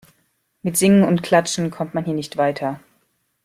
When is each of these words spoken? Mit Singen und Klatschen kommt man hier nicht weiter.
Mit 0.63 0.77
Singen 0.77 1.03
und 1.03 1.21
Klatschen 1.21 1.69
kommt 1.69 1.93
man 1.93 2.05
hier 2.05 2.15
nicht 2.15 2.35
weiter. 2.35 2.79